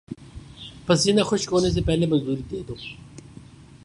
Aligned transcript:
پسینہ 0.85 1.23
خشک 1.29 1.49
ہونے 1.53 1.69
سے 1.75 1.81
پہلے 1.87 2.05
مزدوری 2.11 2.43
دے 2.51 2.59
دو 2.67 2.75